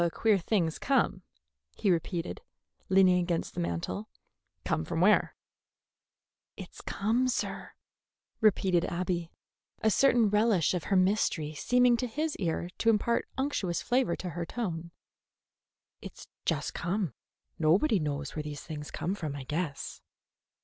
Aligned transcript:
"A 0.03 0.09
queer 0.09 0.39
thing's 0.39 0.79
come," 0.79 1.21
he 1.77 1.91
repeated, 1.91 2.41
leaning 2.89 3.19
against 3.19 3.53
the 3.53 3.59
mantel. 3.59 4.09
"Come 4.65 4.83
from 4.83 4.99
where?" 4.99 5.35
"It's 6.57 6.81
come, 6.81 7.27
sir," 7.27 7.73
repeated 8.39 8.83
Abby, 8.85 9.29
a 9.83 9.91
certain 9.91 10.27
relish 10.31 10.73
of 10.73 10.85
her 10.85 10.95
mystery 10.95 11.53
seeming 11.53 11.97
to 11.97 12.07
his 12.07 12.35
ear 12.37 12.71
to 12.79 12.89
impart 12.89 13.25
an 13.37 13.43
unctuous 13.43 13.83
flavor 13.83 14.15
to 14.15 14.31
her 14.31 14.43
tone. 14.43 14.89
"It's 16.01 16.25
just 16.45 16.73
come. 16.73 17.13
Nobody 17.59 17.99
knows 17.99 18.35
where 18.35 18.41
things 18.41 18.89
come 18.89 19.13
from, 19.13 19.35
I 19.35 19.43
guess." 19.43 20.01